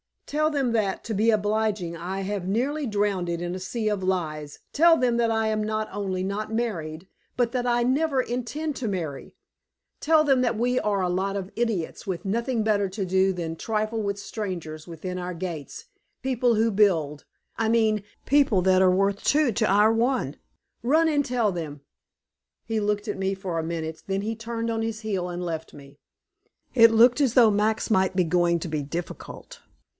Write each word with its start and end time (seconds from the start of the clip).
"Tell 0.25 0.49
them 0.49 0.71
that, 0.71 1.03
to 1.03 1.13
be 1.13 1.29
obliging, 1.29 1.95
I 1.97 2.21
have 2.21 2.47
nearly 2.47 2.87
drowned 2.87 3.27
in 3.27 3.53
a 3.53 3.59
sea 3.59 3.89
of 3.89 4.01
lies; 4.01 4.59
tell 4.71 4.95
them 4.97 5.17
that 5.17 5.29
I 5.29 5.49
am 5.49 5.61
not 5.61 5.89
only 5.91 6.23
not 6.23 6.51
married, 6.51 7.05
but 7.35 7.51
that 7.51 7.67
I 7.67 7.83
never 7.83 8.21
intend 8.21 8.77
to 8.77 8.87
marry; 8.87 9.35
tell 9.99 10.23
them 10.23 10.41
that 10.41 10.57
we 10.57 10.79
are 10.79 11.01
a 11.03 11.09
lot 11.09 11.35
of 11.35 11.51
idiots 11.57 12.07
with 12.07 12.23
nothing 12.23 12.63
better 12.63 12.87
to 12.89 13.05
do 13.05 13.33
than 13.33 13.51
to 13.57 13.63
trifle 13.65 14.01
with 14.01 14.17
strangers 14.17 14.87
within 14.87 15.19
our 15.19 15.33
gates, 15.33 15.85
people 16.23 16.55
who 16.55 16.71
build 16.71 17.25
I 17.57 17.67
mean, 17.67 18.01
people 18.25 18.61
that 18.63 18.81
are 18.81 18.89
worth 18.89 19.23
two 19.23 19.51
to 19.51 19.67
our 19.67 19.91
one! 19.93 20.37
Run 20.81 21.09
and 21.09 21.25
tell 21.25 21.51
them." 21.51 21.81
He 22.63 22.79
looked 22.79 23.07
at 23.09 23.19
me 23.19 23.33
for 23.35 23.59
a 23.59 23.63
minute, 23.63 24.01
then 24.07 24.21
he 24.21 24.35
turned 24.35 24.71
on 24.71 24.81
his 24.81 25.01
heel 25.01 25.27
and 25.29 25.43
left 25.43 25.73
me. 25.75 25.99
It 26.73 26.89
looked 26.89 27.19
as 27.21 27.33
though 27.35 27.51
Max 27.51 27.91
might 27.91 28.15
be 28.15 28.23
going 28.23 28.59
to 28.59 28.69
be 28.69 28.81
difficult. 28.81 29.59